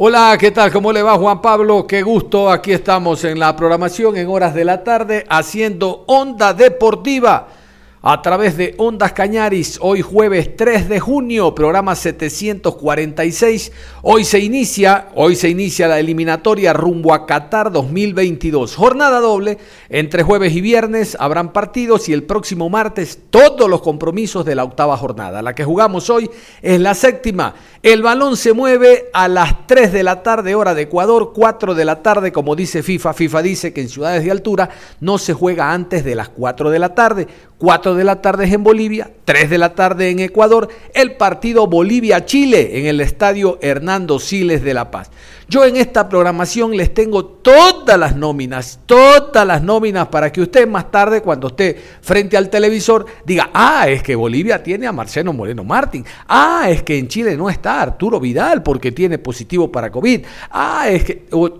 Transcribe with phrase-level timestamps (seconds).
[0.00, 0.70] Hola, ¿qué tal?
[0.70, 1.84] ¿Cómo le va Juan Pablo?
[1.84, 2.52] Qué gusto.
[2.52, 7.48] Aquí estamos en la programación en horas de la tarde haciendo Onda Deportiva
[8.00, 13.72] a través de Ondas Cañaris, hoy jueves 3 de junio, programa 746.
[14.02, 18.76] Hoy se inicia, hoy se inicia la eliminatoria rumbo a Qatar 2022.
[18.76, 19.58] Jornada doble,
[19.88, 24.62] entre jueves y viernes habrán partidos y el próximo martes todos los compromisos de la
[24.62, 25.42] octava jornada.
[25.42, 26.30] La que jugamos hoy
[26.62, 27.54] es la séptima.
[27.82, 31.84] El balón se mueve a las 3 de la tarde hora de Ecuador, 4 de
[31.84, 33.12] la tarde como dice FIFA.
[33.12, 34.70] FIFA dice que en ciudades de altura
[35.00, 37.26] no se juega antes de las 4 de la tarde.
[37.58, 42.78] 4 de la tarde en Bolivia, 3 de la tarde en Ecuador, el partido Bolivia-Chile
[42.78, 45.10] en el estadio Hernando Siles de La Paz.
[45.50, 50.68] Yo en esta programación les tengo todas las nóminas, todas las nóminas para que usted
[50.68, 55.32] más tarde, cuando esté frente al televisor, diga, ah, es que Bolivia tiene a Marcelo
[55.32, 59.90] Moreno Martín, ah, es que en Chile no está Arturo Vidal porque tiene positivo para
[59.90, 61.14] COVID, ah, es que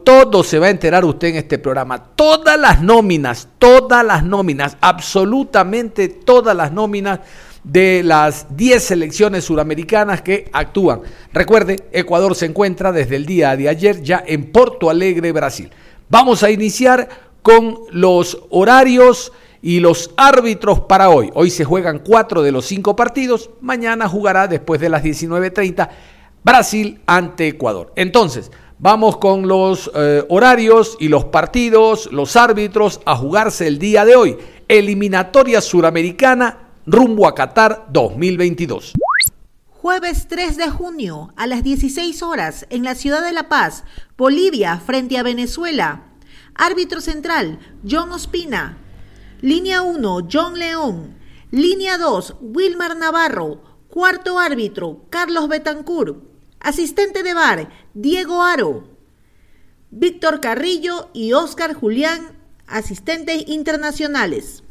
[0.05, 4.77] todo se va a enterar usted en este programa, todas las nóminas, todas las nóminas,
[4.83, 7.21] absolutamente todas las nóminas
[7.65, 11.03] de las 10 selecciones suramericanas que actúan.
[11.33, 15.71] Recuerde, Ecuador se encuentra desde el día de ayer ya en Porto Alegre, Brasil.
[16.09, 17.09] Vamos a iniciar
[17.43, 21.31] con los horarios y los árbitros para hoy.
[21.35, 23.51] Hoy se juegan cuatro de los cinco partidos.
[23.61, 25.89] Mañana jugará después de las 19.30
[26.43, 27.93] Brasil ante Ecuador.
[27.97, 34.05] Entonces, vamos con los eh, horarios y los partidos, los árbitros a jugarse el día
[34.05, 34.39] de hoy.
[34.69, 38.95] Eliminatoria suramericana rumbo a Qatar 2022.
[39.69, 43.85] Jueves 3 de junio a las 16 horas en la ciudad de La Paz,
[44.17, 46.05] Bolivia frente a Venezuela.
[46.55, 48.79] Árbitro central, John Ospina.
[49.43, 51.19] Línea 1, John León.
[51.51, 53.63] Línea 2, Wilmar Navarro.
[53.89, 56.17] Cuarto árbitro, Carlos Betancourt.
[56.59, 58.89] Asistente de bar, Diego Aro.
[59.91, 62.33] Víctor Carrillo y Oscar Julián,
[62.67, 64.65] asistentes internacionales.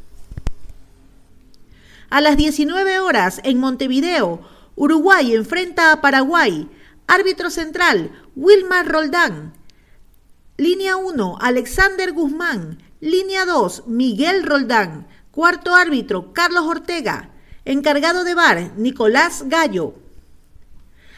[2.10, 4.40] A las 19 horas en Montevideo,
[4.76, 6.70] Uruguay enfrenta a Paraguay.
[7.06, 9.52] Árbitro central, Wilmar Roldán.
[10.56, 12.78] Línea 1, Alexander Guzmán.
[13.00, 15.06] Línea 2, Miguel Roldán.
[15.30, 17.28] Cuarto árbitro, Carlos Ortega.
[17.66, 19.94] Encargado de bar, Nicolás Gallo.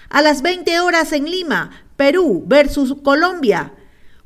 [0.08, 3.74] A las 20 horas en Lima, Perú versus Colombia.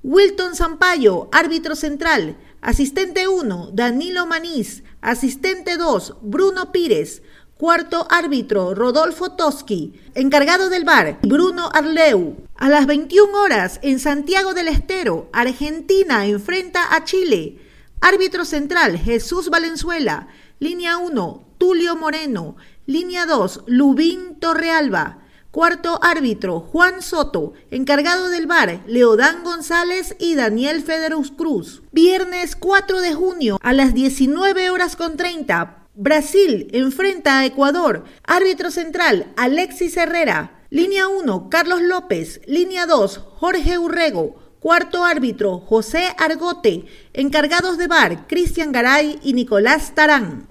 [0.03, 2.39] Wilton Zampayo, árbitro central.
[2.65, 4.85] Asistente 1, Danilo Manís.
[5.03, 7.21] Asistente 2, Bruno Pires.
[7.59, 9.93] Cuarto árbitro, Rodolfo Toski.
[10.15, 12.37] Encargado del bar, Bruno Arleu.
[12.57, 17.61] A las 21 horas, en Santiago del Estero, Argentina enfrenta a Chile.
[18.01, 20.29] Árbitro central, Jesús Valenzuela.
[20.59, 22.57] Línea 1, Tulio Moreno.
[22.87, 25.19] Línea 2, Lubín Torrealba.
[25.55, 27.53] Cuarto árbitro, Juan Soto.
[27.71, 31.85] Encargado del bar, Leodán González y Daniel Federus Cruz.
[31.93, 35.87] Viernes 4 de junio a las 19 horas con 30.
[35.95, 38.03] Brasil enfrenta a Ecuador.
[38.25, 40.65] Árbitro central, Alexis Herrera.
[40.71, 42.41] Línea 1, Carlos López.
[42.49, 44.35] Línea 2, Jorge Urrego.
[44.59, 46.87] Cuarto árbitro, José Argote.
[47.13, 50.49] Encargados de bar, Cristian Garay y Nicolás Tarán.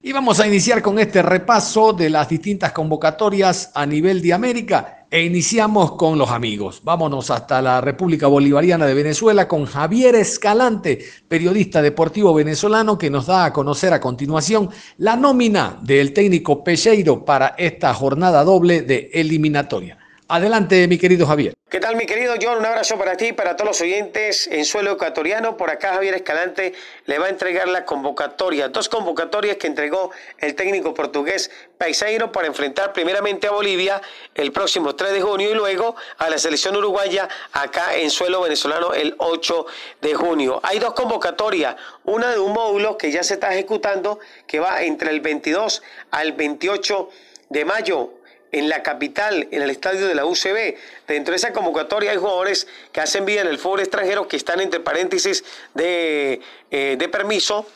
[0.00, 5.06] Y vamos a iniciar con este repaso de las distintas convocatorias a nivel de América
[5.10, 6.82] e iniciamos con los amigos.
[6.84, 13.26] Vámonos hasta la República Bolivariana de Venezuela con Javier Escalante, periodista deportivo venezolano que nos
[13.26, 19.10] da a conocer a continuación la nómina del técnico Pecheiro para esta jornada doble de
[19.12, 19.97] eliminatoria.
[20.30, 21.54] Adelante, mi querido Javier.
[21.70, 22.58] ¿Qué tal, mi querido John?
[22.58, 25.56] Un abrazo para ti y para todos los oyentes en suelo ecuatoriano.
[25.56, 26.74] Por acá Javier Escalante
[27.06, 32.46] le va a entregar la convocatoria, dos convocatorias que entregó el técnico portugués Paiseiro para
[32.46, 34.02] enfrentar primeramente a Bolivia
[34.34, 38.92] el próximo 3 de junio y luego a la selección uruguaya acá en suelo venezolano
[38.92, 39.64] el 8
[40.02, 40.60] de junio.
[40.62, 45.08] Hay dos convocatorias, una de un módulo que ya se está ejecutando que va entre
[45.08, 47.08] el 22 al 28
[47.48, 48.17] de mayo
[48.52, 50.76] en la capital, en el estadio de la UCB.
[51.06, 54.60] Dentro de esa convocatoria hay jugadores que hacen vida en el fútbol extranjero que están
[54.60, 56.40] entre paréntesis de,
[56.70, 57.66] eh, de permiso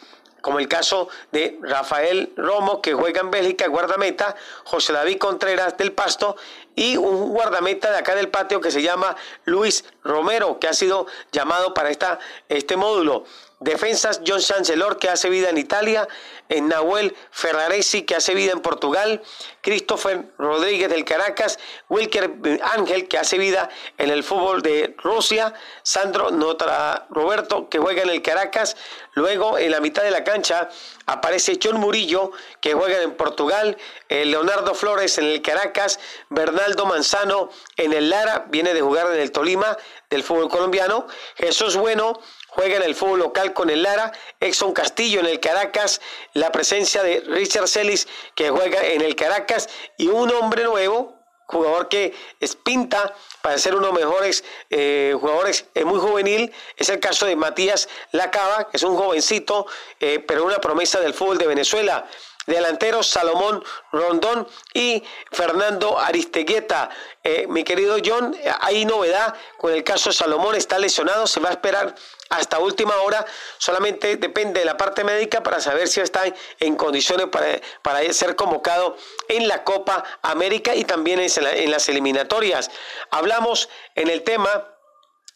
[0.43, 4.35] como el caso de Rafael Romo, que juega en Bélgica, guardameta,
[4.65, 6.37] José David Contreras del Pasto
[6.75, 11.07] y un guardameta de acá del patio que se llama Luis Romero, que ha sido
[11.31, 12.19] llamado para esta,
[12.49, 13.25] este módulo.
[13.61, 16.09] Defensas, John Chancellor, que hace vida en Italia,
[16.49, 19.23] en Nahuel Ferraresi, que hace vida en Portugal,
[19.63, 22.33] Christopher Rodríguez del Caracas, Wilker
[22.63, 25.55] Ángel, que hace vida en el fútbol de Rusia,
[25.85, 28.77] Sandro Nota Roberto, que juega en el Caracas,
[29.15, 30.69] luego en la mitad de la cancha
[31.07, 33.79] aparece John Murillo, que juega en Portugal,
[34.09, 39.21] eh, Leonardo Flores en el Caracas, Bernaldo Manzano en el Lara, viene de jugar en
[39.21, 39.79] el Tolima
[40.11, 41.07] del fútbol colombiano,
[41.37, 46.01] Jesús Bueno, juega en el fútbol local con el Lara, Exxon Castillo en el Caracas,
[46.35, 49.52] la presencia de Richard Celis que juega en el Caracas
[49.97, 55.15] y un hombre nuevo, jugador que es pinta para ser uno de los mejores eh,
[55.19, 59.67] jugadores eh, muy juvenil, es el caso de Matías Lacaba, que es un jovencito,
[60.01, 62.07] eh, pero una promesa del fútbol de Venezuela
[62.47, 63.63] delanteros Salomón
[63.93, 66.91] Rondón y Fernando Aristegueta.
[67.23, 71.53] Eh, mi querido John, hay novedad con el caso Salomón, está lesionado, se va a
[71.53, 71.95] esperar
[72.31, 73.25] hasta última hora,
[73.59, 76.23] solamente depende de la parte médica para saber si está
[76.61, 78.97] en condiciones para, para ser convocado
[79.29, 82.71] en la Copa América y también en las eliminatorias.
[83.11, 84.69] Hablamos en el tema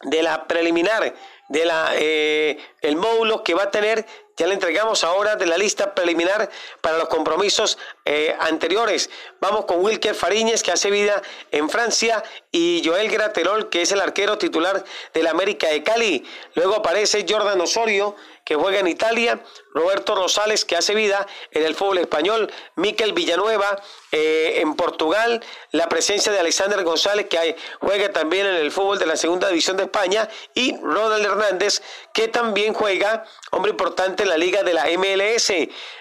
[0.03, 1.15] de la preliminar,
[1.49, 4.07] de la eh, el módulo que va a tener
[4.37, 6.51] ya le entregamos ahora de la lista preliminar
[6.81, 9.09] para los compromisos eh, anteriores.
[9.41, 12.23] Vamos con Wilker Fariñez, que hace vida en Francia,
[12.53, 14.85] y Joel Graterol, que es el arquero titular
[15.15, 16.25] del América de Cali.
[16.55, 18.15] Luego aparece Jordan Osorio,
[18.47, 19.41] que juega en Italia,
[19.75, 23.83] Roberto Rosales, que hace vida en el fútbol español, Miquel Villanueva
[24.13, 29.07] eh, en Portugal, la presencia de Alexander González, que juega también en el fútbol de
[29.07, 31.83] la segunda división de España, y Ronald Hernández,
[32.15, 35.53] que también juega, hombre importante en la liga de la MLS,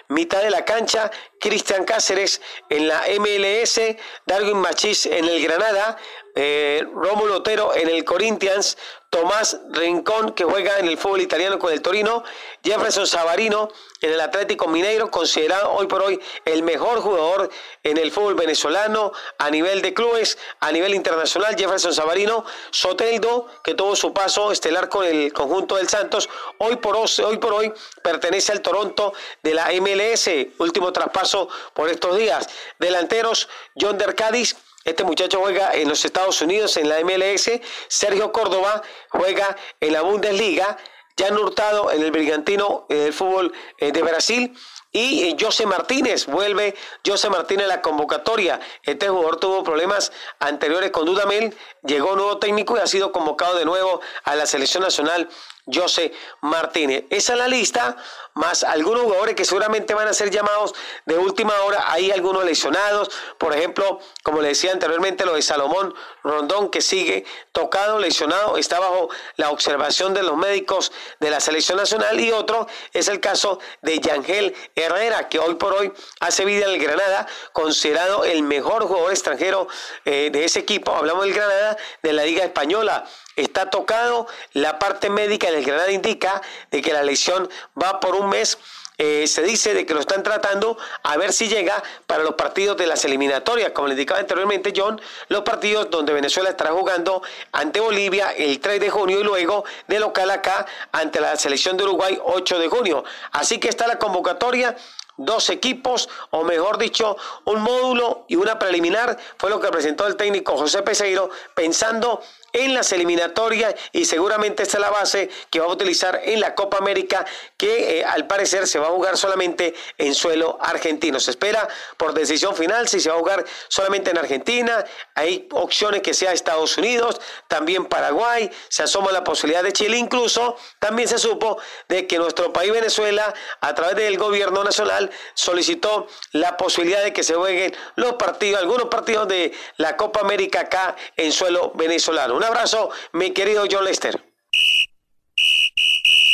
[0.06, 1.10] mitad de la cancha,
[1.40, 2.40] Cristian Cáceres
[2.70, 3.80] en la MLS,
[4.24, 5.98] Darwin Machís en el Granada,
[6.36, 8.76] eh, Rómulo Otero en el Corinthians,
[9.08, 12.22] Tomás Rincón, que juega en el fútbol italiano con el Torino,
[12.62, 13.70] Jefferson Savarino
[14.02, 17.48] en el Atlético Mineiro, considerado hoy por hoy el mejor jugador
[17.82, 23.72] en el fútbol venezolano a nivel de clubes, a nivel internacional, Jefferson Savarino, Soteldo, que
[23.72, 26.28] tuvo su paso estelar con el conjunto del Santos,
[26.58, 27.72] hoy por hoy, hoy, por hoy
[28.02, 30.28] pertenece al Toronto de la MLS,
[30.58, 32.46] último traspaso por estos días.
[32.78, 33.48] Delanteros,
[33.80, 34.56] John Dercadis,
[34.86, 37.50] este muchacho juega en los Estados Unidos, en la MLS.
[37.88, 40.78] Sergio Córdoba juega en la Bundesliga.
[41.18, 44.56] Jan Hurtado en el Brigantino del fútbol eh, de Brasil.
[44.92, 48.60] Y eh, José Martínez, vuelve José Martínez a la convocatoria.
[48.84, 53.64] Este jugador tuvo problemas anteriores con Dudamel, llegó nuevo técnico y ha sido convocado de
[53.64, 55.28] nuevo a la selección nacional
[55.72, 57.04] José Martínez.
[57.10, 57.96] Esa es la lista,
[58.34, 60.74] más algunos jugadores que seguramente van a ser llamados
[61.04, 61.90] de última hora.
[61.92, 67.24] Hay algunos lesionados, por ejemplo, como le decía anteriormente, lo de Salomón Rondón, que sigue
[67.52, 72.18] tocado, lesionado, está bajo la observación de los médicos de la selección nacional.
[72.20, 76.72] Y otro es el caso de Yangel Herrera, que hoy por hoy hace vida en
[76.72, 79.66] el Granada, considerado el mejor jugador extranjero
[80.04, 80.92] eh, de ese equipo.
[80.92, 83.04] Hablamos del Granada, de la Liga Española
[83.36, 84.26] está tocado.
[84.52, 87.48] La parte médica del Granada indica de que la lesión
[87.80, 88.58] va por un mes.
[88.98, 92.78] Eh, se dice de que lo están tratando a ver si llega para los partidos
[92.78, 97.22] de las eliminatorias, como le indicaba anteriormente John, los partidos donde Venezuela estará jugando
[97.52, 101.84] ante Bolivia el 3 de junio y luego de local acá ante la selección de
[101.84, 103.04] Uruguay 8 de junio.
[103.32, 104.74] Así que está la convocatoria
[105.16, 110.16] dos equipos, o mejor dicho, un módulo y una preliminar, fue lo que presentó el
[110.16, 112.22] técnico José Peseiro, pensando
[112.56, 116.54] en las eliminatorias y seguramente esta es la base que va a utilizar en la
[116.54, 117.26] Copa América
[117.58, 121.20] que eh, al parecer se va a jugar solamente en suelo argentino.
[121.20, 124.84] Se espera por decisión final si se va a jugar solamente en Argentina.
[125.14, 130.56] Hay opciones que sea Estados Unidos, también Paraguay, se asoma la posibilidad de Chile, incluso
[130.78, 131.58] también se supo
[131.88, 137.22] de que nuestro país Venezuela a través del gobierno nacional solicitó la posibilidad de que
[137.22, 142.45] se jueguen los partidos, algunos partidos de la Copa América acá en suelo venezolano.
[142.46, 144.20] Abrazo, mi querido John Lester.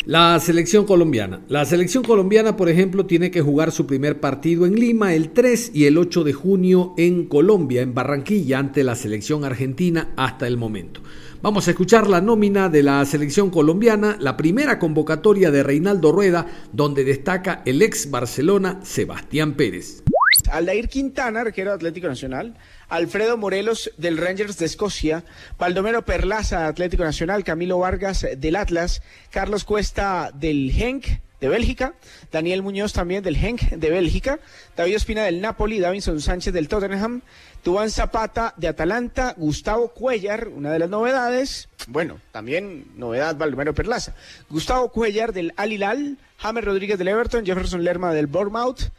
[0.04, 1.42] La selección colombiana.
[1.48, 5.70] La selección colombiana, por ejemplo, tiene que jugar su primer partido en Lima el 3
[5.74, 10.56] y el 8 de junio en Colombia, en Barranquilla, ante la selección argentina hasta el
[10.56, 11.02] momento.
[11.40, 16.46] Vamos a escuchar la nómina de la selección colombiana, la primera convocatoria de Reinaldo Rueda,
[16.72, 20.02] donde destaca el ex Barcelona Sebastián Pérez.
[20.50, 22.56] Aldair Quintana, arquero de Atlético Nacional,
[22.92, 25.24] Alfredo Morelos del Rangers de Escocia,
[25.58, 31.06] Baldomero Perlaza, Atlético Nacional, Camilo Vargas del Atlas, Carlos Cuesta del Henk
[31.40, 31.94] de Bélgica,
[32.30, 34.40] Daniel Muñoz también del Henk de Bélgica,
[34.76, 37.22] David Espina del Napoli, Davinson Sánchez del Tottenham,
[37.62, 44.14] Tubán Zapata de Atalanta, Gustavo Cuellar, una de las novedades, bueno, también novedad Baldomero Perlaza,
[44.50, 48.90] Gustavo Cuellar del Al Hilal, Rodríguez del Everton, Jefferson Lerma del Bournemouth,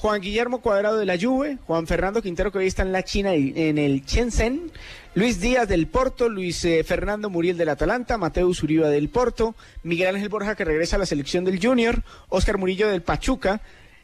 [0.00, 3.34] Juan Guillermo Cuadrado de la Juve, Juan Fernando Quintero que hoy está en la China
[3.34, 4.72] en el Shenzhen,
[5.14, 10.14] Luis Díaz del Porto, Luis eh, Fernando Muriel del Atalanta, Mateus Uribe del Porto, Miguel
[10.14, 13.60] Ángel Borja que regresa a la selección del Junior, Oscar Murillo del Pachuca,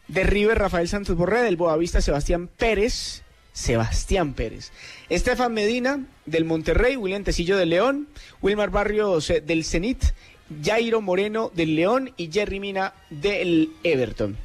[0.06, 3.22] de River Rafael Santos Borré, del Boavista Sebastián Pérez,
[3.54, 4.72] Sebastián Pérez,
[5.08, 8.06] Estefan Medina del Monterrey, William Tecillo del León,
[8.42, 10.04] Wilmar Barrios eh, del Zenit,
[10.62, 14.36] Jairo Moreno del León y Jerry Mina del Everton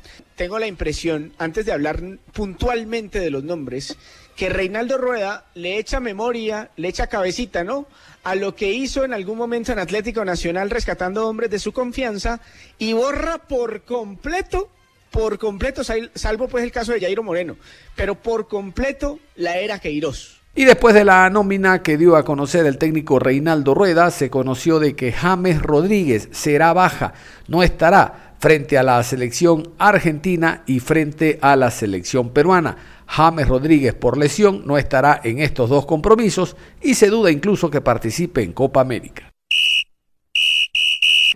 [0.41, 2.01] tengo la impresión, antes de hablar
[2.33, 3.95] puntualmente de los nombres,
[4.35, 7.85] que Reinaldo Rueda le echa memoria, le echa cabecita, ¿no?
[8.23, 12.41] A lo que hizo en algún momento en Atlético Nacional rescatando hombres de su confianza
[12.79, 14.71] y borra por completo,
[15.11, 17.55] por completo, salvo pues el caso de Jairo Moreno,
[17.95, 20.41] pero por completo la era Queiroz.
[20.55, 24.79] Y después de la nómina que dio a conocer el técnico Reinaldo Rueda, se conoció
[24.79, 27.13] de que James Rodríguez será baja,
[27.47, 32.75] no estará frente a la selección argentina y frente a la selección peruana.
[33.05, 37.81] James Rodríguez por lesión no estará en estos dos compromisos y se duda incluso que
[37.81, 39.31] participe en Copa América.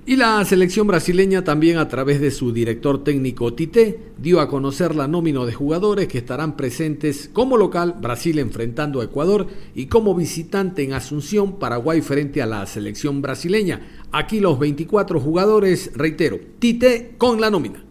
[0.08, 4.96] Y la selección brasileña también a través de su director técnico Tite dio a conocer
[4.96, 10.14] la nómina de jugadores que estarán presentes como local Brasil enfrentando a Ecuador y como
[10.14, 13.82] visitante en Asunción Paraguay frente a la selección brasileña.
[14.18, 17.84] Aquí los 24 jugadores, reitero, Tite con la nómina.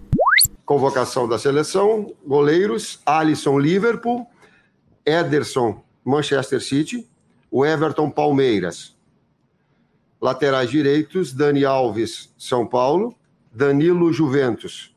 [0.64, 4.26] Convocação da seleção, goleiros, Alisson Liverpool,
[5.04, 7.06] Ederson Manchester City,
[7.50, 8.96] o Everton Palmeiras,
[10.18, 13.14] Laterais direitos, Dani Alves, São Paulo,
[13.52, 14.96] Danilo Juventus.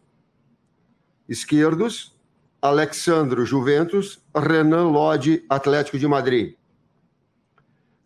[1.28, 2.16] Esquerdos,
[2.62, 6.56] Alexandro Juventus, Renan Lodi, Atlético de Madrid.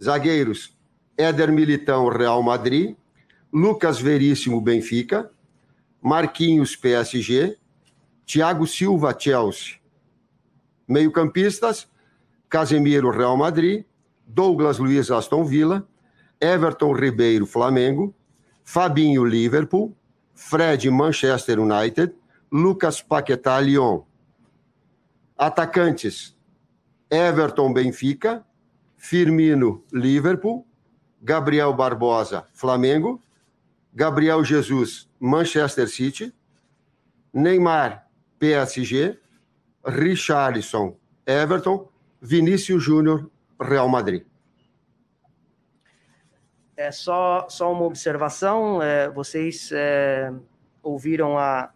[0.02, 0.76] Zagueiros,
[1.16, 2.96] Éder Militão, Real Madrid,
[3.52, 5.30] Lucas Veríssimo, Benfica,
[6.02, 7.58] Marquinhos, PSG,
[8.26, 9.80] Thiago Silva, Chelsea.
[10.88, 11.88] Meio-campistas,
[12.50, 13.86] Casemiro, Real Madrid,
[14.26, 15.86] Douglas Luiz, Aston Villa,
[16.40, 18.14] Everton Ribeiro, Flamengo,
[18.64, 19.96] Fabinho, Liverpool,
[20.34, 22.14] Fred, Manchester United,
[22.52, 24.04] Lucas Paquetá, Lyon.
[25.38, 26.36] Atacantes:
[27.10, 28.46] Everton, Benfica,
[28.98, 30.66] Firmino, Liverpool,
[31.22, 33.20] Gabriel Barbosa, Flamengo,
[33.94, 36.34] Gabriel Jesus, Manchester City,
[37.34, 38.08] Neymar,
[38.40, 39.20] PSG,
[39.86, 40.96] Richarlison,
[41.26, 41.90] Everton,
[42.22, 43.30] Vinícius Júnior,
[43.60, 44.26] Real Madrid.
[46.78, 50.34] É só, só uma observação: é, vocês é,
[50.82, 51.72] ouviram a,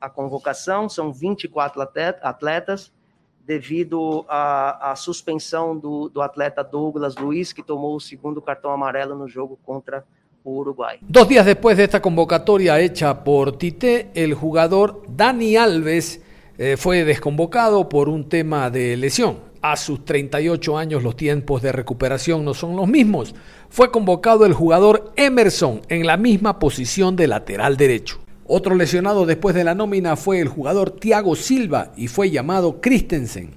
[0.00, 1.80] a convocação, são 24
[2.22, 2.92] atletas,
[3.40, 9.14] devido à, à suspensão do, do atleta Douglas Luiz, que tomou o segundo cartão amarelo
[9.14, 10.04] no jogo contra
[10.46, 10.98] o Uruguai.
[11.00, 16.22] Dos dias depois desta convocatória hecha por Tite, el jugador Dani Alves
[16.56, 19.38] eh, fue desconvocado por un tema de lesión.
[19.60, 23.34] A sus 38 años los tiempos de recuperación no son los mismos.
[23.68, 28.20] Fue convocado el jugador Emerson en la misma posición de lateral derecho.
[28.46, 33.56] Otro lesionado después de la nómina fue el jugador Thiago Silva y fue llamado Christensen.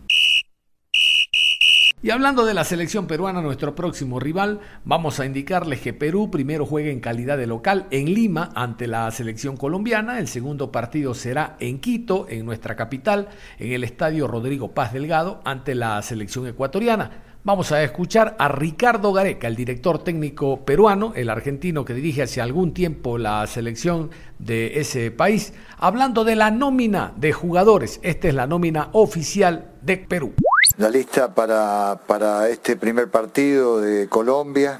[2.01, 6.65] Y hablando de la selección peruana, nuestro próximo rival, vamos a indicarles que Perú primero
[6.65, 10.17] juega en calidad de local en Lima ante la selección colombiana.
[10.17, 13.27] El segundo partido será en Quito, en nuestra capital,
[13.57, 17.23] en el estadio Rodrigo Paz Delgado, ante la selección ecuatoriana.
[17.43, 22.39] Vamos a escuchar a Ricardo Gareca, el director técnico peruano, el argentino que dirige hace
[22.39, 27.99] algún tiempo la selección de ese país, hablando de la nómina de jugadores.
[28.03, 30.33] Esta es la nómina oficial de Perú.
[30.79, 34.79] La lista para, para este primer partido de Colombia,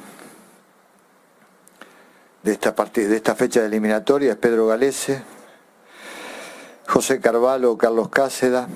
[2.42, 5.22] de esta, de esta fecha de eliminatoria, es Pedro Galese,
[6.88, 8.70] José Carvalho, Carlos Cáceda,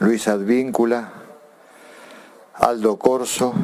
[0.00, 1.10] Luis Advíncula,
[2.52, 3.54] Aldo Corso,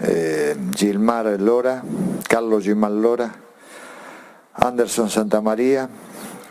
[0.00, 1.84] eh, Gilmar Lora,
[2.28, 3.32] Carlos Gilmar Lora,
[4.54, 5.88] Anderson Santamaría,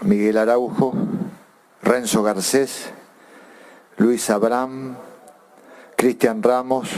[0.04, 0.94] Miguel Araujo,
[1.82, 2.86] Renzo Garcés,
[3.98, 4.96] Luis Abraham,
[6.04, 6.90] Cristian Ramos,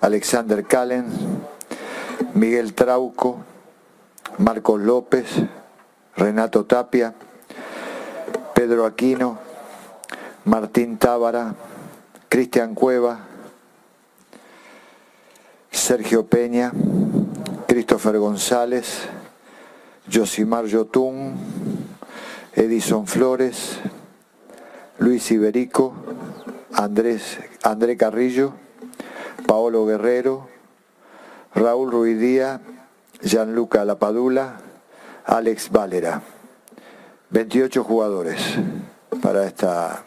[0.00, 1.04] Alexander Calen,
[2.32, 3.44] Miguel Trauco,
[4.38, 5.26] Marcos López,
[6.16, 7.12] Renato Tapia,
[8.54, 9.38] Pedro Aquino,
[10.46, 11.54] Martín Tábara,
[12.30, 13.26] Cristian Cueva,
[15.70, 16.72] Sergio Peña,
[17.66, 19.00] Christopher González,
[20.10, 21.34] Josimar Yotún,
[22.54, 23.76] Edison Flores,
[24.98, 25.92] Luis Iberico,
[26.78, 28.52] Andrés, André Carrillo,
[29.48, 30.46] Paolo Guerrero,
[31.52, 32.60] Raúl Ruidía,
[33.20, 34.60] Gianluca Lapadula,
[35.24, 36.22] Alex Valera.
[37.30, 38.40] 28 jugadores
[39.20, 40.04] para esta,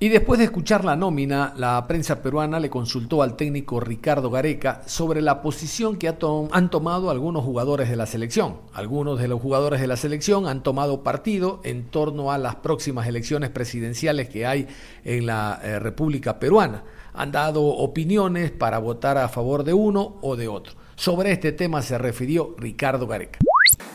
[0.00, 4.82] Y después de escuchar la nómina, la prensa peruana le consultó al técnico Ricardo Gareca
[4.86, 8.58] sobre la posición que han tomado algunos jugadores de la selección.
[8.72, 13.06] Algunos de los jugadores de la selección han tomado partido en torno a las próximas
[13.06, 14.68] elecciones presidenciales que hay
[15.04, 16.84] en la eh, República Peruana.
[17.14, 20.74] Han dado opiniones para votar a favor de uno o de otro.
[20.94, 23.38] Sobre este tema se refirió Ricardo Gareca.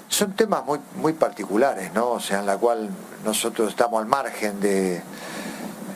[0.07, 2.11] Son temas muy, muy particulares, ¿no?
[2.11, 2.89] O sea, en la cual
[3.25, 5.01] nosotros estamos al margen de,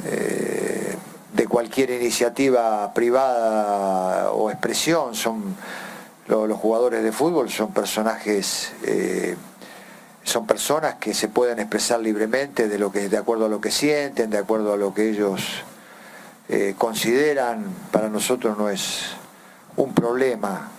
[0.06, 0.96] eh,
[1.34, 5.14] de cualquier iniciativa privada o expresión.
[5.14, 5.56] Son
[6.28, 9.36] los, jugadores de fútbol son personajes, eh,
[10.24, 13.72] son personas que se pueden expresar libremente de lo que, de acuerdo a lo que
[13.72, 15.64] sienten, de acuerdo a lo que ellos
[16.50, 17.66] eh, consideran.
[17.92, 19.12] Para nosotros no es
[19.76, 20.72] un problema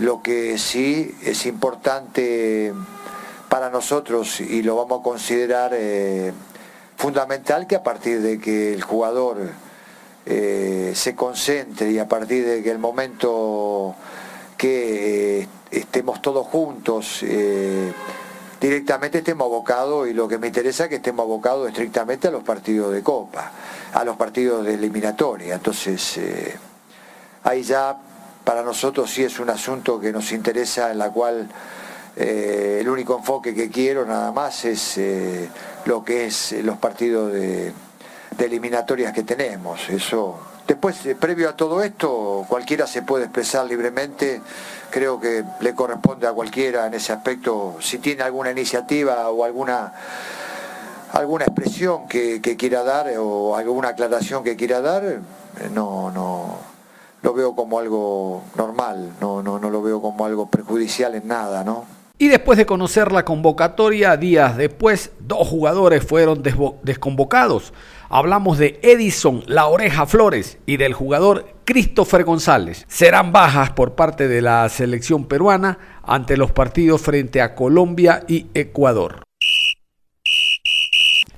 [0.00, 2.72] lo que sí es importante
[3.48, 6.32] para nosotros y lo vamos a considerar eh,
[6.96, 9.38] fundamental que a partir de que el jugador
[10.24, 13.94] eh, se concentre y a partir de que el momento
[14.56, 17.24] que estemos todos juntos
[18.60, 22.44] directamente estemos abocados y lo que me interesa es que estemos abocados estrictamente a los
[22.44, 23.50] partidos de copa,
[23.92, 25.56] a los partidos de eliminatoria.
[25.56, 26.20] Entonces,
[27.42, 27.98] ahí ya
[28.44, 31.48] para nosotros sí es un asunto que nos interesa, en la cual
[32.16, 35.48] eh, el único enfoque que quiero nada más es eh,
[35.86, 37.72] lo que es los partidos de,
[38.38, 39.88] eliminatorias que tenemos.
[39.88, 40.38] Eso.
[40.66, 44.40] Después, eh, previo a todo esto, cualquiera se puede expresar libremente.
[44.90, 49.92] Creo que le corresponde a cualquiera en ese aspecto, si tiene alguna iniciativa o alguna
[51.12, 55.20] alguna expresión que, que quiera dar o alguna aclaración que quiera dar,
[55.74, 56.58] no, no,
[57.22, 61.64] lo veo como algo normal, no, no, no lo veo como algo perjudicial en nada,
[61.64, 61.84] ¿no?
[62.18, 66.42] Y después de conocer la convocatoria, días después, dos jugadores fueron
[66.82, 67.72] desconvocados.
[68.08, 72.84] Hablamos de Edison La Oreja Flores y del jugador Christopher González.
[72.86, 78.46] Serán bajas por parte de la selección peruana ante los partidos frente a Colombia y
[78.54, 79.24] Ecuador.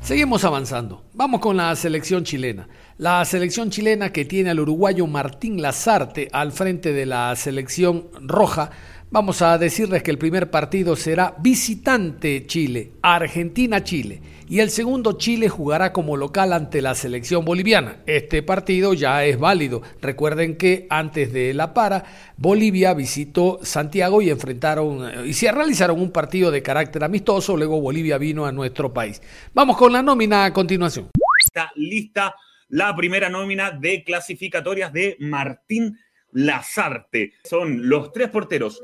[0.00, 1.02] Seguimos avanzando.
[1.14, 2.68] Vamos con la selección chilena.
[2.96, 8.70] La selección chilena que tiene al uruguayo Martín Lazarte al frente de la selección roja.
[9.10, 14.22] Vamos a decirles que el primer partido será visitante Chile, Argentina-Chile.
[14.48, 17.96] Y el segundo Chile jugará como local ante la selección boliviana.
[18.06, 19.82] Este partido ya es válido.
[20.00, 22.04] Recuerden que antes de la para,
[22.36, 27.56] Bolivia visitó Santiago y enfrentaron y se realizaron un partido de carácter amistoso.
[27.56, 29.20] Luego Bolivia vino a nuestro país.
[29.52, 31.08] Vamos con la nómina a continuación.
[31.40, 32.32] Está lista
[32.74, 35.96] la primera nómina de clasificatorias de Martín
[36.32, 37.34] Lazarte.
[37.44, 38.82] Son los tres porteros.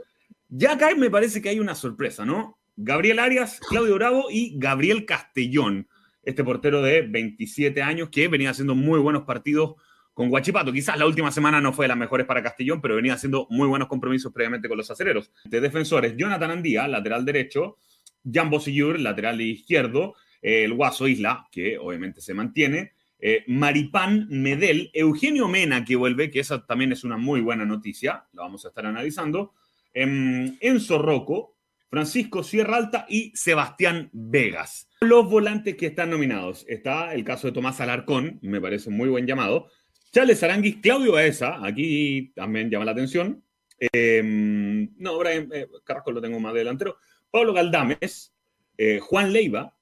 [0.48, 2.60] Ya acá me parece que hay una sorpresa, ¿no?
[2.76, 5.88] Gabriel Arias, Claudio Bravo y Gabriel Castellón,
[6.22, 9.74] este portero de 27 años que venía haciendo muy buenos partidos
[10.14, 10.72] con Guachipato.
[10.72, 13.66] Quizás la última semana no fue de las mejores para Castellón, pero venía haciendo muy
[13.66, 15.32] buenos compromisos previamente con los aceleros.
[15.46, 17.78] De defensores, Jonathan Andía, lateral derecho,
[18.24, 25.46] Jan Bosillur, lateral izquierdo, el Guaso Isla, que obviamente se mantiene, eh, Maripán Medel, Eugenio
[25.46, 28.86] Mena que vuelve, que esa también es una muy buena noticia, la vamos a estar
[28.86, 29.54] analizando,
[29.92, 31.56] em, Enzo Rocco,
[31.90, 34.88] Francisco Sierra Alta y Sebastián Vegas.
[35.00, 39.08] Los volantes que están nominados, está el caso de Tomás Alarcón, me parece un muy
[39.08, 39.68] buen llamado,
[40.12, 43.44] Charles Aranguis, Claudio Baeza, aquí también llama la atención,
[43.92, 46.96] em, no, Brian eh, Carrasco lo tengo más delantero,
[47.30, 48.34] Pablo Galdames,
[48.78, 49.76] eh, Juan Leiva,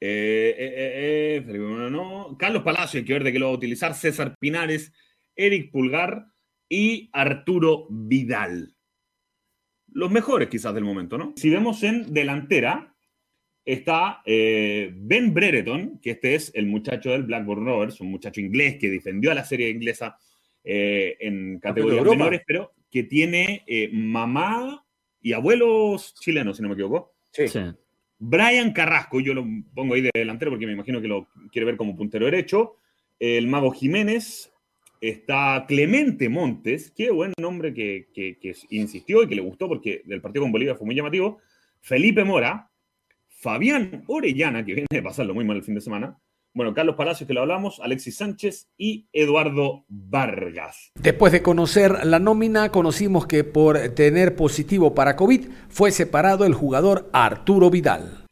[0.00, 2.36] eh, eh, eh, no.
[2.38, 3.94] Carlos Palacio, hay que ver de qué lo va a utilizar.
[3.94, 4.92] César Pinares,
[5.36, 6.26] Eric Pulgar
[6.68, 8.74] y Arturo Vidal.
[9.92, 11.34] Los mejores quizás del momento, ¿no?
[11.36, 12.94] Si vemos en delantera,
[13.64, 18.88] está Ben Brereton, que este es el muchacho del Blackburn Rovers, un muchacho inglés que
[18.88, 20.16] defendió a la serie inglesa
[20.62, 24.86] en categorías menores, pero que tiene mamá
[25.20, 27.16] y abuelos chilenos, si no me equivoco.
[27.32, 27.46] sí.
[28.20, 31.76] Brian Carrasco, yo lo pongo ahí de delantero porque me imagino que lo quiere ver
[31.76, 32.76] como puntero derecho.
[33.18, 34.52] El Mago Jiménez.
[35.00, 38.08] Está Clemente Montes, qué buen nombre que,
[38.68, 41.38] insistió y que le gustó porque del partido con Bolivia fue muy llamativo.
[41.80, 42.70] Felipe Mora,
[43.26, 46.18] Fabián Orellana, que viene de pasarlo muy mal el fin de semana.
[46.52, 50.90] Bueno, Carlos Palacios, que lo hablamos, Alexis Sánchez y Eduardo Vargas.
[50.96, 56.54] Después de conocer la nómina, conocimos que por tener positivo para COVID fue separado el
[56.54, 58.26] jugador Arturo Vidal.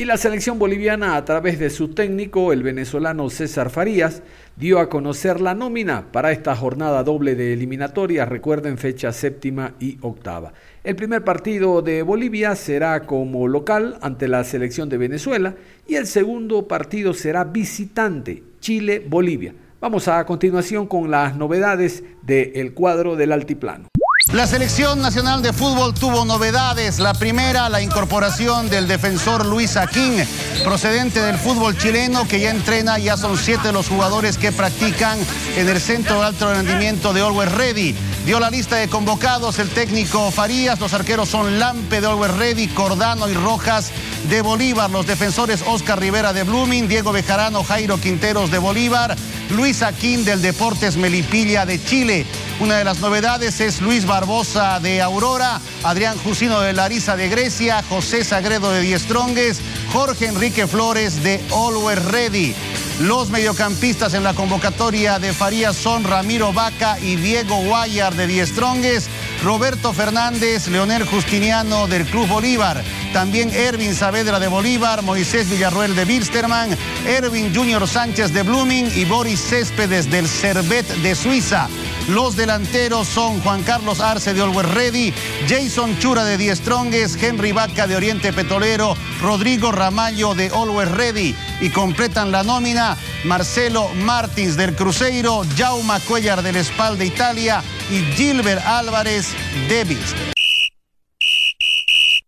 [0.00, 4.22] Y la selección boliviana, a través de su técnico, el venezolano César Farías,
[4.56, 9.98] dio a conocer la nómina para esta jornada doble de eliminatorias, recuerden fecha séptima y
[10.00, 10.54] octava.
[10.84, 15.54] El primer partido de Bolivia será como local ante la selección de Venezuela
[15.86, 19.52] y el segundo partido será visitante, Chile-Bolivia.
[19.82, 23.89] Vamos a continuación con las novedades del cuadro del altiplano.
[24.32, 27.00] La selección nacional de fútbol tuvo novedades.
[27.00, 30.24] La primera, la incorporación del defensor Luis Aquín,
[30.62, 35.18] procedente del fútbol chileno, que ya entrena, ya son siete los jugadores que practican
[35.56, 37.96] en el centro de alto rendimiento de Always Ready.
[38.24, 42.68] Dio la lista de convocados el técnico Farías, los arqueros son Lampe de Always Ready,
[42.68, 43.90] Cordano y Rojas
[44.28, 49.16] de Bolívar, los defensores Oscar Rivera de Blooming, Diego Bejarano, Jairo Quinteros de Bolívar,
[49.50, 52.26] Luis Aquín del Deportes Melipilla de Chile.
[52.60, 57.82] Una de las novedades es Luis Barbosa de Aurora, Adrián Jusino de Larisa de Grecia,
[57.88, 59.62] José Sagredo de Diestrongues,
[59.94, 62.54] Jorge Enrique Flores de Always Ready.
[63.00, 69.08] Los mediocampistas en la convocatoria de Farías son Ramiro Vaca y Diego Guayar de Diestrongues,
[69.42, 76.04] Roberto Fernández, Leonel Justiniano del Club Bolívar, también Ervin Saavedra de Bolívar, Moisés Villarruel de
[76.04, 81.70] Bilsterman, Ervin Junior Sánchez de Blooming y Boris Céspedes del Servet de Suiza.
[82.10, 85.14] Los delanteros son Juan Carlos Arce de Always Ready,
[85.48, 91.70] Jason Chura de Diestrongues, Henry Vaca de Oriente Petrolero, Rodrigo Ramallo de Always Ready y
[91.70, 98.64] completan la nómina Marcelo Martins del Cruzeiro, Jauma Cuellar del Spal de Italia y Gilbert
[98.66, 99.28] Álvarez
[99.68, 100.39] de Bilster.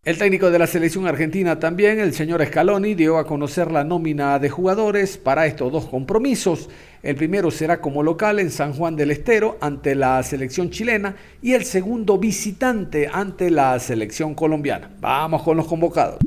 [0.05, 4.41] El técnico de la selección argentina también, el señor Scaloni, dio a conocer la nómina
[4.41, 6.69] de jugadores para estos dos compromisos.
[7.05, 11.53] El primero será como local en San Juan del Estero ante la selección chilena y
[11.53, 14.91] el segundo visitante ante la selección colombiana.
[14.99, 16.19] Vamos con los convocados.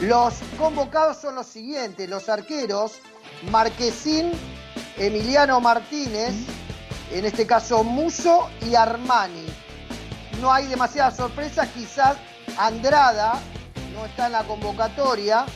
[0.00, 2.98] Los convocados son los siguientes, los arqueros,
[3.48, 4.32] Marquesín,
[4.98, 6.34] Emiliano Martínez,
[7.12, 9.46] en este caso Muso y Armani.
[10.40, 12.16] No hay demasiadas sorpresas, quizás
[12.58, 13.40] Andrada
[13.94, 15.46] no está en la convocatoria.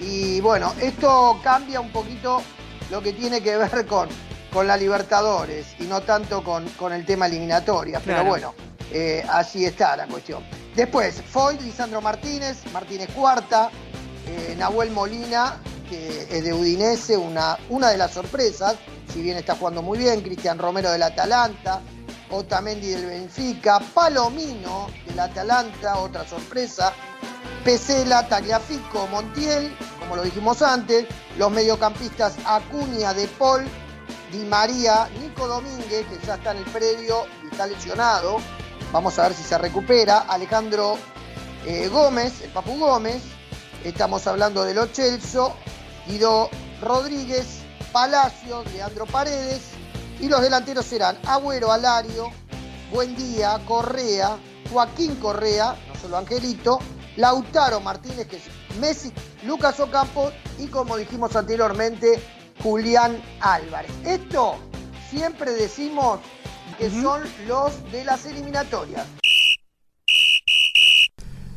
[0.00, 2.42] Y bueno, esto cambia un poquito
[2.90, 4.08] lo que tiene que ver con,
[4.52, 8.54] con la Libertadores y no tanto con, con el tema eliminatoria, pero bueno,
[8.92, 10.42] eh, así está la cuestión.
[10.74, 13.70] Después, Foy, Lisandro Martínez, Martínez Cuarta,
[14.26, 15.56] eh, Nahuel Molina,
[15.88, 18.76] que es de Udinese, una, una de las sorpresas,
[19.12, 21.80] si bien está jugando muy bien, Cristian Romero del Atalanta,
[22.30, 26.92] Otamendi del Benfica, Palomino del Atalanta, otra sorpresa,
[27.64, 33.66] Pesela, Tagliafico, Montiel, como lo dijimos antes, los mediocampistas Acuña, De Paul,
[34.32, 38.38] Di María, Nico Domínguez, que ya está en el predio y está lesionado,
[38.92, 40.96] vamos a ver si se recupera, Alejandro
[41.66, 43.22] eh, Gómez, el Papu Gómez,
[43.84, 45.54] estamos hablando de Lo Chelso,
[46.06, 46.48] Guido
[46.80, 47.58] Rodríguez,
[47.92, 49.62] Palacios, Leandro Paredes,
[50.20, 52.30] y los delanteros serán Agüero, Alario,
[52.92, 54.36] Buendía, Correa,
[54.70, 56.78] Joaquín Correa, no solo Angelito,
[57.16, 58.42] Lautaro Martínez, que es
[58.80, 59.12] Messi,
[59.44, 62.20] Lucas Ocampo y como dijimos anteriormente,
[62.62, 63.90] Julián Álvarez.
[64.04, 64.56] Esto
[65.08, 66.20] siempre decimos
[66.78, 69.06] que son los de las eliminatorias.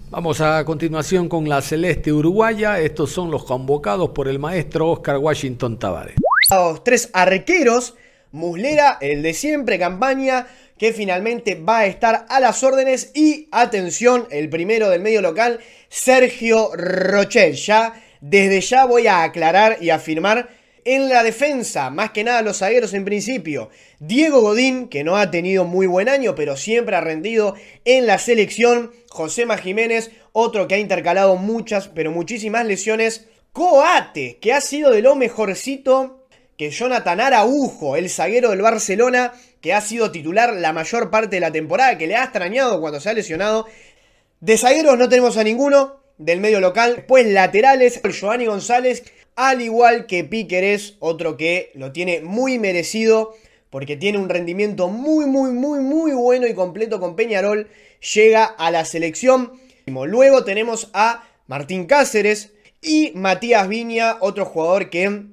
[0.10, 2.80] Vamos a continuación con la celeste uruguaya.
[2.80, 6.15] Estos son los convocados por el maestro Oscar Washington Tavares.
[6.52, 7.95] Los tres arqueros
[8.33, 10.47] Muslera, el de siempre, campaña
[10.79, 13.11] que finalmente va a estar a las órdenes.
[13.13, 17.53] Y atención, el primero del medio local, Sergio Rocher.
[17.53, 20.49] Ya, desde ya voy a aclarar y afirmar
[20.83, 23.69] en la defensa, más que nada los zagueros en principio.
[23.99, 27.53] Diego Godín, que no ha tenido muy buen año, pero siempre ha rendido
[27.85, 28.91] en la selección.
[29.09, 33.27] Josema Jiménez, otro que ha intercalado muchas, pero muchísimas lesiones.
[33.51, 36.22] Coate, que ha sido de lo mejorcito
[36.57, 41.39] que Jonathan Araujo, el zaguero del Barcelona, que ha sido titular la mayor parte de
[41.39, 43.65] la temporada, que le ha extrañado cuando se ha lesionado.
[44.39, 47.05] De zagueros no tenemos a ninguno del medio local.
[47.07, 49.03] Pues laterales, Giovanni González,
[49.35, 53.33] al igual que Piqueres, otro que lo tiene muy merecido
[53.69, 57.69] porque tiene un rendimiento muy, muy, muy, muy bueno y completo con Peñarol.
[58.13, 59.53] Llega a la selección.
[59.87, 65.23] Luego tenemos a Martín Cáceres y Matías Viña, otro jugador que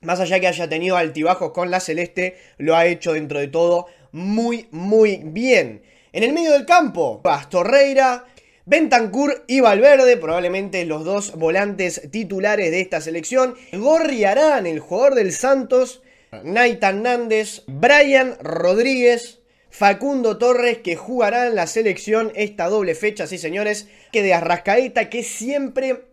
[0.00, 3.86] más allá que haya tenido altibajos con la Celeste, lo ha hecho dentro de todo
[4.12, 5.82] muy, muy bien.
[6.12, 8.24] En el medio del campo, Pastorreira,
[8.64, 13.54] Bentancur y Valverde, probablemente los dos volantes titulares de esta selección.
[13.72, 16.02] Gorriarán, el jugador del Santos.
[16.44, 23.88] Nathan Nández, Brian Rodríguez, Facundo Torres que jugarán la selección esta doble fecha, sí señores,
[24.12, 26.04] que de Arrascaeta que siempre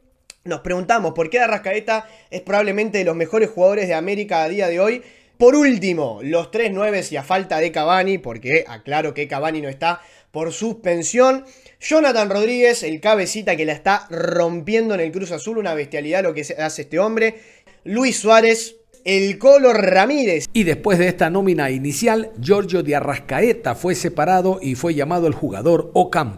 [0.45, 4.67] nos preguntamos por qué Arrascaeta es probablemente de los mejores jugadores de América a día
[4.67, 5.01] de hoy.
[5.39, 9.69] Por último, los tres nueves y a falta de Cavani, porque aclaro que Cavani no
[9.69, 11.45] está por suspensión.
[11.79, 16.35] Jonathan Rodríguez, el cabecita que la está rompiendo en el Cruz Azul, una bestialidad lo
[16.35, 17.39] que hace este hombre.
[17.83, 20.45] Luis Suárez, el Colo Ramírez.
[20.53, 25.33] Y después de esta nómina inicial, Giorgio de Arrascaeta fue separado y fue llamado el
[25.33, 26.37] jugador Ocam.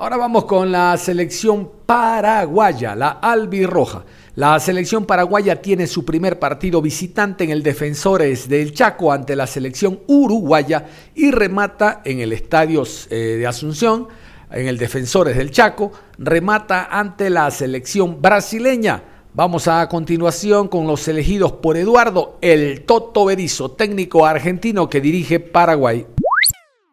[0.00, 4.02] Ahora vamos con la selección paraguaya, la albirroja.
[4.34, 9.46] La selección paraguaya tiene su primer partido visitante en el Defensores del Chaco ante la
[9.46, 14.08] selección uruguaya y remata en el Estadio eh, de Asunción,
[14.50, 19.02] en el Defensores del Chaco, remata ante la selección brasileña.
[19.34, 25.40] Vamos a continuación con los elegidos por Eduardo, el Toto Berizo, técnico argentino que dirige
[25.40, 26.06] Paraguay.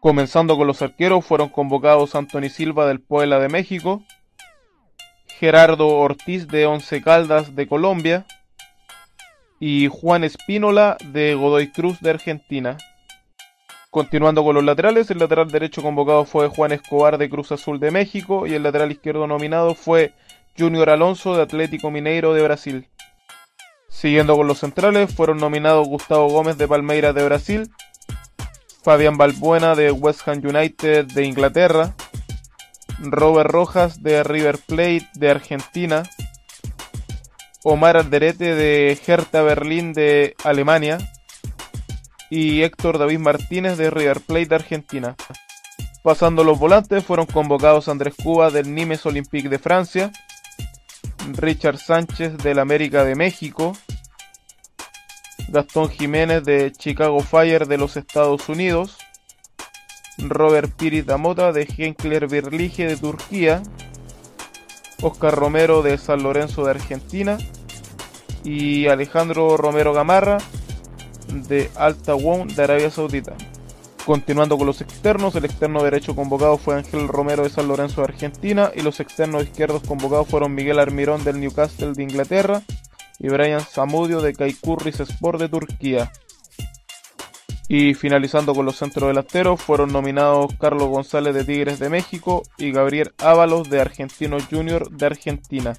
[0.08, 4.02] Comenzando con los arqueros, fueron convocados Anthony Silva del Puebla de México,
[5.26, 8.24] Gerardo Ortiz de Once Caldas de Colombia
[9.60, 12.78] y Juan Espínola de Godoy Cruz de Argentina.
[13.90, 17.90] Continuando con los laterales, el lateral derecho convocado fue Juan Escobar de Cruz Azul de
[17.90, 20.14] México y el lateral izquierdo nominado fue
[20.58, 22.88] Junior Alonso de Atlético Mineiro de Brasil.
[23.90, 27.70] Siguiendo con los centrales, fueron nominados Gustavo Gómez de Palmeiras de Brasil,
[28.88, 31.94] Fabián Balbuena de West Ham United de Inglaterra,
[33.00, 36.04] Robert Rojas de River Plate de Argentina,
[37.64, 40.96] Omar Alderete de Hertha Berlín de Alemania
[42.30, 45.16] y Héctor David Martínez de River Plate de Argentina.
[46.02, 50.10] Pasando los volantes fueron convocados Andrés Cuba del Nimes Olympique de Francia,
[51.34, 53.76] Richard Sánchez del América de México,
[55.48, 58.98] Gastón Jiménez de Chicago Fire de los Estados Unidos,
[60.18, 63.62] Robert Pirit Damota de Henkler Birlige de Turquía,
[65.00, 67.38] Oscar Romero de San Lorenzo de Argentina
[68.44, 70.38] y Alejandro Romero Gamarra
[71.28, 73.34] de Alta Won de Arabia Saudita.
[74.04, 78.08] Continuando con los externos, el externo derecho convocado fue Ángel Romero de San Lorenzo de
[78.08, 82.62] Argentina y los externos izquierdos convocados fueron Miguel Armirón del Newcastle de Inglaterra
[83.18, 86.12] y Brian Samudio de Kaikurris Sport de Turquía.
[87.68, 92.72] Y finalizando con los centros delanteros, fueron nominados Carlos González de Tigres de México y
[92.72, 95.74] Gabriel Ábalos de Argentinos Junior de Argentina.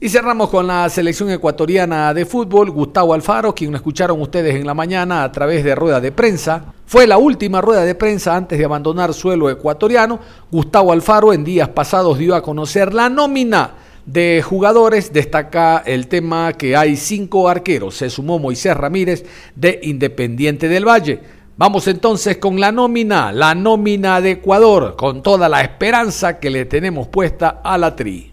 [0.00, 4.74] Y cerramos con la selección ecuatoriana de fútbol, Gustavo Alfaro, quien escucharon ustedes en la
[4.74, 6.74] mañana a través de rueda de prensa.
[6.86, 10.20] Fue la última rueda de prensa antes de abandonar suelo ecuatoriano.
[10.52, 16.54] Gustavo Alfaro en días pasados dio a conocer la nómina de jugadores destaca el tema
[16.54, 17.94] que hay cinco arqueros.
[17.94, 21.20] Se sumó Moisés Ramírez de Independiente del Valle.
[21.58, 26.64] Vamos entonces con la nómina, la nómina de Ecuador, con toda la esperanza que le
[26.64, 28.32] tenemos puesta a la tri.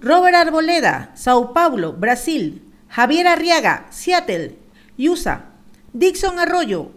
[0.00, 2.62] Robert Arboleda, Sao Paulo, Brasil.
[2.88, 4.56] Javier Arriaga, Seattle,
[4.96, 5.46] USA.
[5.92, 6.92] Dixon Arroyo,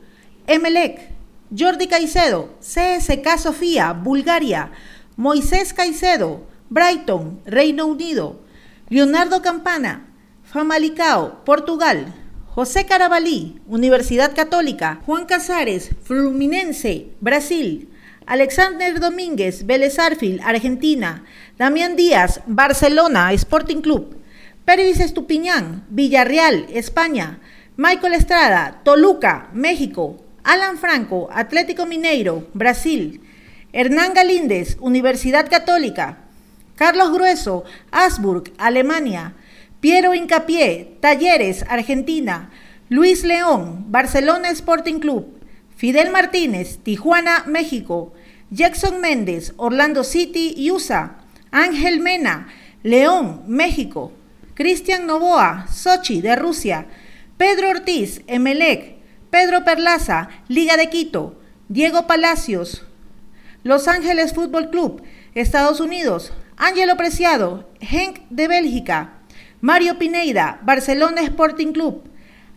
[0.45, 1.17] Emelec.
[1.57, 4.69] Jordi Caicedo, CSK Sofía, Bulgaria.
[5.17, 8.39] Moisés Caicedo, Brighton, Reino Unido,
[8.87, 10.05] Leonardo Campana,
[10.43, 12.13] Famalicao, Portugal,
[12.45, 17.89] José Carabalí, Universidad Católica, Juan Casares, Fluminense, Brasil,
[18.27, 21.25] Alexander Domínguez, Vélez Argentina,
[21.57, 24.17] Damián Díaz, Barcelona, Sporting Club,
[24.65, 27.39] Pérez Estupiñán, Villarreal, España,
[27.75, 33.21] Michael Estrada, Toluca, México, Alan Franco, Atlético Mineiro, Brasil,
[33.77, 36.17] Hernán Galíndez, Universidad Católica.
[36.75, 39.35] Carlos Grueso, Asburg, Alemania.
[39.81, 42.49] Piero Incapié, Talleres, Argentina.
[42.89, 45.27] Luis León, Barcelona Sporting Club.
[45.75, 48.13] Fidel Martínez, Tijuana, México.
[48.49, 51.17] Jackson Méndez, Orlando City, USA.
[51.51, 52.47] Ángel Mena,
[52.81, 54.11] León, México.
[54.55, 56.87] Cristian Novoa, Sochi, de Rusia.
[57.37, 58.95] Pedro Ortiz, Emelec.
[59.29, 61.39] Pedro Perlaza, Liga de Quito.
[61.69, 62.86] Diego Palacios,
[63.67, 65.03] los Ángeles Fútbol Club,
[65.35, 66.31] Estados Unidos.
[66.55, 69.15] Ángelo Preciado, Henk de Bélgica.
[69.59, 72.03] Mario Pineida, Barcelona Sporting Club.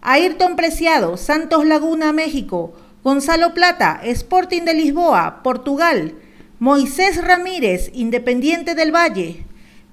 [0.02, 2.74] Ayrton Preciado, Santos Laguna, México.
[3.02, 6.14] Gonzalo Plata, Sporting de Lisboa, Portugal.
[6.60, 9.44] Moisés Ramírez, Independiente del Valle.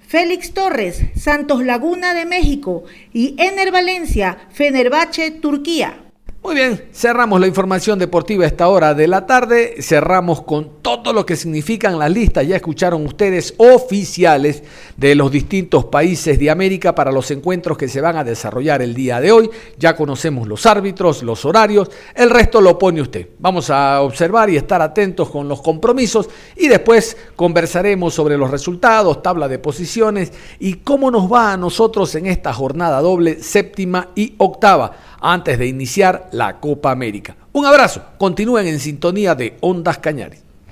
[0.08, 2.84] Félix Torres, Santos Laguna de México.
[3.12, 6.07] Y Ener Valencia, Fenerbahce, Turquía.
[6.48, 9.82] Muy bien, cerramos la información deportiva a esta hora de la tarde.
[9.82, 12.48] Cerramos con todo lo que significan las listas.
[12.48, 14.64] Ya escucharon ustedes oficiales
[14.96, 18.94] de los distintos países de América para los encuentros que se van a desarrollar el
[18.94, 19.50] día de hoy.
[19.78, 21.92] Ya conocemos los árbitros, los horarios.
[22.16, 23.28] El resto lo pone usted.
[23.40, 29.22] Vamos a observar y estar atentos con los compromisos y después conversaremos sobre los resultados,
[29.22, 34.36] tabla de posiciones y cómo nos va a nosotros en esta jornada doble, séptima y
[34.38, 37.36] octava antes de iniciar la Copa América.
[37.54, 40.47] Un abrazo, continúen en sintonía de Ondas Cañares.